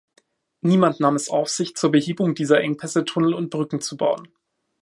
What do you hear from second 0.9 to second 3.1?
nahm es auf sich, zur Behebung dieser Engpässe